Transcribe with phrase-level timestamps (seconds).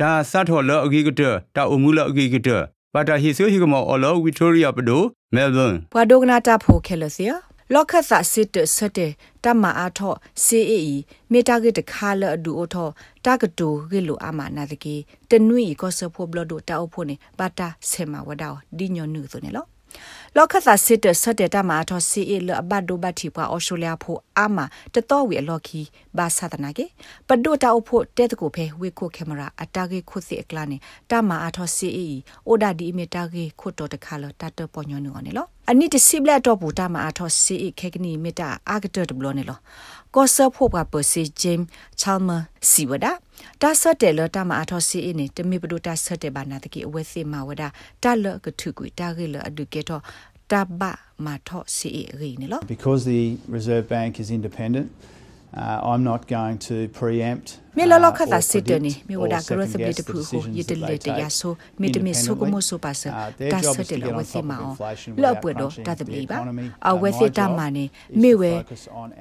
[0.00, 1.22] ဒါစတ်ထော်လအဂီကတ
[1.56, 2.48] တာအမှုလအဂီကတ
[2.94, 5.02] ပါတာဟီဆိုဟီကမောအလောဝီတိုရီယာပဒို
[5.34, 7.30] မဲလ်ဘန်ဘွာဒိုဂနာတာဖိုခဲလစီယ
[7.74, 9.12] လော့ခတ်သစစ်တဆတဲ့
[9.44, 10.96] တမအားထော့ CAE
[11.32, 12.92] မေတာဂက်တခါလအဒူအထော့
[13.24, 14.96] တာကတူဂေလိုအမနာတကေ
[15.30, 19.66] တနွိကောဆဖိုဘလဒိုတာအဖို့နေပါတာဆေမဝဒါဒီညိုနုဆိုနေလော
[20.36, 24.58] လောက်ခသာစစ်တဆတ်တဲ့တမအထောစီအလအဘတ်ဒိုဘတ်တီပွားအော်စတြေးလျဖို့အာမ
[24.94, 25.80] တတော်ဝီအလော်ခီ
[26.18, 26.86] ဘာသာတနာကေ
[27.28, 30.76] ပဒိုတာအဖို့တဲ့တကိုဖဲဝေကိုကင်မရာအတာကေခုစီအကလာနေ
[31.10, 32.06] တမအထောစီအီ
[32.48, 39.58] အိုဒါဒီမီတာကေခုတော်တခါလတတပေါ်ညောနုော်နေလော အနိတစီဘလက်တော့ဘူတမအထောစီအီခေကနီမီတာအာဂတတဘလောနေလော
[40.14, 41.62] ကောဆာဖို့ကပစီဂျိမ်
[42.00, 42.36] ချာလမာ
[42.70, 43.12] စီဝဒါ
[43.62, 47.68] တာဆတ်တယ်လတာမအထောစီအင်းတမီပဒိုတာဆတ်တယ်ဘာနာတကေအဝဲစီမာဝဒါ
[48.02, 50.02] တာလကထုကွေတာဂေလအဒုကေတော့
[50.50, 50.82] တဘ
[51.24, 51.88] မာထောစီ
[52.20, 53.22] ရီနေလော Because the
[53.56, 54.86] Reserve Bank is independent
[55.54, 63.02] Uh, I'm not going to preempt မေလလခတာစစ်တနေမြေဝဒကရသဘလတဖူဟိုယတလေတယာဆိုမေတမေဆုကမိုဆိုပါစ
[63.52, 64.60] တာဆတ်တယ်ဝစီမော
[65.22, 66.38] လောပွေတော့တတဘလီပါ
[66.88, 67.84] အဝဲစစ်တမနေ
[68.22, 68.52] မေဝဲ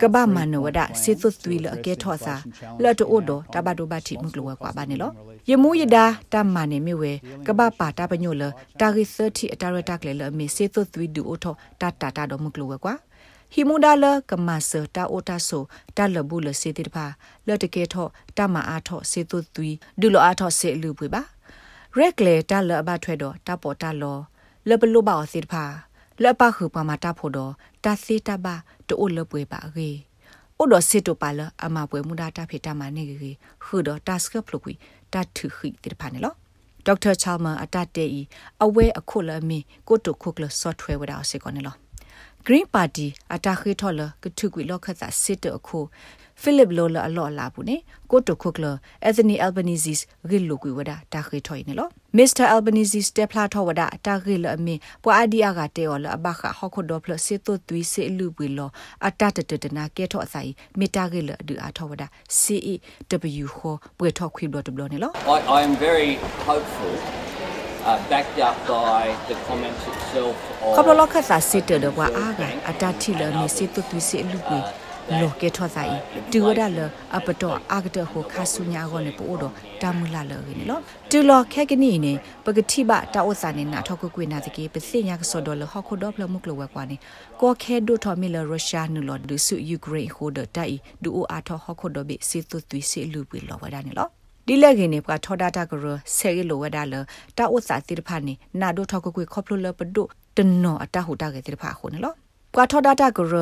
[0.01, 2.35] ကဘာမနဝဒစေသွသွီလအကဲထော့စာ
[2.83, 5.11] လော်တိုဒတဘဒိုဘတိမကလောကွာပါနေလော
[5.49, 7.11] ယမူယဒါတမနေမေဝဲ
[7.47, 8.43] ကဘာပါတာပညိုလ
[8.79, 10.45] တာဂီ30အတာရတက်လေလမေ
[13.51, 15.63] စေသွသွီဒူအိုထောတာတာတာတော့မကလောကွာဟီမူဒါလကမဆတာအိုတာဆို
[15.97, 17.05] တာလဘူးလစေတိတပါ
[17.47, 21.21] လတကေထောတမအားထောစေတုသွီဒူလအားထောစေလူပွေပါ
[21.97, 24.17] ရက်လေတာလအဘထွဲတော့တပေါ်တာလော
[24.69, 25.63] လဘလူပါစေတပါ
[26.23, 27.51] လပခုပမာတာဖို့တော့
[27.83, 28.55] တစေတပါ
[28.87, 29.89] တိုးလပွေပါရေ
[30.57, 34.73] အိုဒစေတုပါလအမပွေမူဒါတာဖေတာမနေကြီးခူတော့တတ်စကပလူကွီ
[35.13, 36.33] တတ်ထခိတိတပါနေလော
[36.85, 38.21] ဒေါက်တာချာလမာအတတေဤ
[38.63, 41.86] အဝဲအခုလမီကိုတုခုကလဆော့ထွဲဝဒါစေကောနေလော
[42.47, 45.79] Green Party အတာခေထော်လကထုကွေလောက်ခတ်စာစစ်တအခု
[46.41, 47.75] ဖိလစ်လောလအလော်လာဘူးနေ
[48.11, 48.65] ကိုတိုခုကလ
[49.03, 51.87] အက်သနီအယ်ဘနီဇီစ်ဂီလူကွေဝဒတာခေထော်နေလော
[52.17, 58.69] မစ္စတာအယ်ဘနီဇီစ်တက်ဖလာထော်ဝဒတာခေလအမီပွာအဒီယာကတေော်လအဘခဟခုဒေါပလစစ်တုသွီစေလူပွေလော
[59.07, 62.03] အတတတတနာကေထော်အဆိုင်မီတာခေလဒူအထော်ဝဒ
[62.41, 66.11] CEW ခေါ်ပွေထော်ခွေဘလတ်ဘလနေလော I I am very
[66.47, 66.95] hopeful
[67.89, 70.35] uh, backed up by the comments itself
[70.77, 74.59] ခပလခဆာစစ်တဒဘွာအာကအတတိလမီစစ်တုသွီစေလူပွေ
[75.21, 75.93] လောကေထောဆိုင်
[76.31, 76.79] တူဝဒလ
[77.15, 80.79] အပတော့အာကတဟိုခါဆုညာကောနေပို့တော့တာမူလာလောနေလော
[81.11, 82.13] တူလောခဲကနီနေ
[82.45, 86.95] ပကတိဘတာဝဆာနေနာထောက်ကွေနာတကေပစိညာကစောဒေါ်လဟခုဒေါပလမှုကလဝကွာနေ
[87.41, 94.16] ကိုခဲဒိုထော်မီလရုရှားနူလောဒုဆုယူကရိန်းဟိုဒတိုင်ဒူအိုအာထောဟခုဒေါဘေစေတုသွီစေလူပွေလောဝဒနေလော
[94.49, 95.85] ဒီလက်ခင်နေကထောဒတာကရ
[96.15, 96.95] ဆဲလိုဝဒါလ
[97.37, 102.13] တာဥစာတိတဖာနေနာဒိုထောက်ကွေခေါပလိုလပဒိုတနောအတဟူတာကေတိတဖာခုနေလော
[102.55, 103.33] ကွာထောဒတာကရ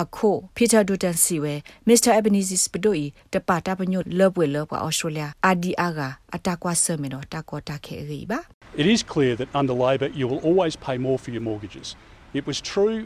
[0.00, 1.54] အခုပီတာဒူတန်စီဝဲ
[1.86, 6.00] မစ္စတာအဘနီဇစ်ပဒိုဤတပါတာပညုလောပွေလောပွာအော်စတြေးလျအာဒီအာက
[6.34, 8.38] အတာကွာဆမေနော်တာကောတာခေရီပါ
[8.82, 11.88] It is clear that under Labor you will always pay more for your mortgages.
[12.38, 12.96] It was true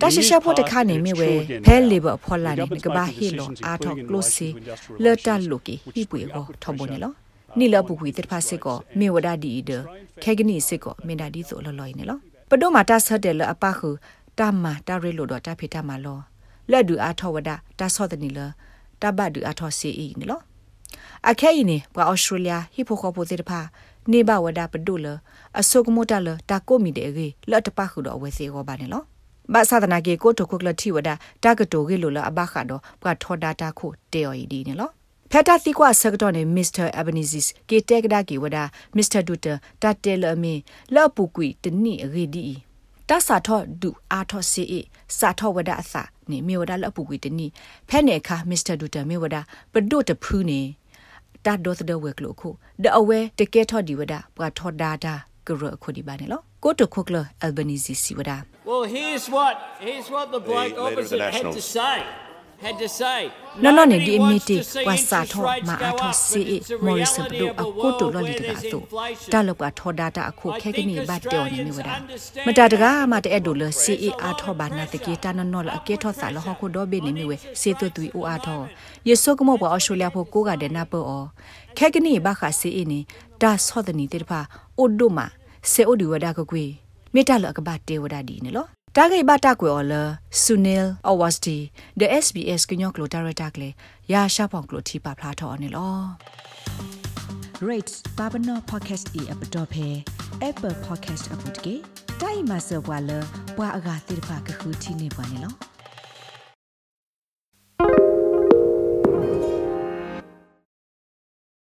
[0.00, 1.30] တရှိရှဖို့တခါနေမြဝဲ
[1.66, 4.48] ဖဲလီဘဖော်လာနေကဘာဟီလိုအာထောကလိုစီ
[5.02, 7.12] လော်တာလူကီဟိပွေကိုထဘနေလော
[7.58, 9.70] နီလပုကွေတဖာစစ်ကိုမေဝဒဒီဒ
[10.22, 12.18] ခဲကနီစစ်ကိုမေဒါဒီဆိုလော်လော်နေလော
[12.48, 13.90] ပဒိုမာတာဆတ်တယ်လအပခု
[14.38, 16.18] တမတာရဲလို့တော့တဖေတမလော
[16.70, 18.38] လက်ဒူအားထောဝဒတာဆော့တနီလ
[19.02, 20.40] တဘဒူအားထောစီအီနီလော
[21.28, 23.60] အခဲအင်းနေပွာဩစတြေးလျဟီပိုခေါ်ပိုတေတဖာ
[24.10, 25.06] နေဘဝဒပဒုလ
[25.60, 29.02] အဆုကမိုတလတာကိုမီတဲ့ရေလက်တပခုတော့ဝဲစီရောပါနေလော
[29.54, 31.10] ဘာသာဒနာကေကိုတိုခုကလတီဝဒ
[31.44, 34.90] တာကတိုကေလိုလအဘခါတော့ပွာထောဒတာခုတေယော်ဤဒီနေလော
[35.30, 38.58] ဖက်တာသီကွာဆက်တော့နေမစ္စတာအဘနီဇစ်ကေတက်ဒါကေဝဒ
[38.96, 40.54] မစ္စတာဒူတာတတဲလအမီ
[40.94, 42.44] လော်ပူကွီတနိရေဒီ
[43.08, 44.74] တဆာထောဒူအာထောစီအ
[45.18, 47.46] စာထောဝဒအစာနေမြေဝဒလော်ပူကွီတနိ
[47.88, 49.36] ဖဲနေခါမစ္စတာဒူတာမြေဝဒ
[49.72, 50.60] ပဒိုတဖူးနေ
[51.44, 52.48] တတ်ဒိုသဒဝဲကလို့ခု
[52.82, 55.14] ဒအဝဲတကဲထောဒီဝဒပွာထောဒါဒါ
[55.46, 58.30] ကရခုဒီပါနေလော ကိုတိုခုကလအယ်ဘနီဇီစီဝဒ
[58.70, 59.54] Well, here's what
[59.86, 61.64] here's what the bloke The leader of the opposite had to Nationals.
[61.76, 61.96] say.
[62.66, 63.20] had to say
[63.64, 66.16] နော်နော်နေ nobody ဒီအမီ wants တီ to see ဝါစာ interest ထော rates မာ go အထော up,
[66.28, 68.40] စီ but အ it's the မော်ရီစပ reality ဒို of အ a ကိုတို world လော်လီ where
[68.40, 69.30] တကာ there's ဆို inflation.
[69.32, 78.60] တာလောက်ကထောဒါတာအခုခဲကနေဘတ်တောနေမြဝဒ Australians မတာတကားမတဲ့ဒိုလစီအအထောဘာနာတကေတာနော်နော်လအကေထောစာလဟခုဒောဘေနေမြဝစေသွတူအိုအားထော
[79.08, 81.06] ယေဆုကမောဘအော်စတြေးလျဖို့ကိုကတဲ့နာပေါ်
[81.78, 82.90] ခဲကနေဘခါစီအင်း
[83.42, 84.40] ဒါဆောဒနီတေဖာ
[84.78, 85.26] အိုဒိုမာ
[85.72, 86.64] စေအိုဒီဝဒါကကွေ
[87.14, 88.66] မေတ္တာလကဘာတေဝဒါဒီနေလော
[88.96, 89.94] တာဂိဘတာကွယ်ော်လ
[90.42, 91.56] ဆူနီလ်အဝတ်စတီ
[92.00, 93.68] the SBS ကညောကလိုတာရတာကလေ
[94.12, 95.94] ရာရှာဖောင်ကလိုတီပါဖလာထော်နေလော
[97.68, 99.88] rates babano podcast e app dot phe
[100.48, 101.74] apple podcast app dot ke
[102.20, 103.18] dai ma se bwa le
[103.56, 105.50] bwa aga tir pha ka khu thi ne bwa ne lo